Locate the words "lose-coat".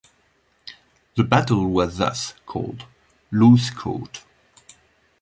3.31-4.23